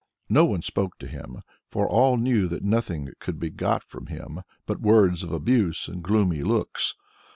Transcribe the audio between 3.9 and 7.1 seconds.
him but words of abuse and gloomy looks.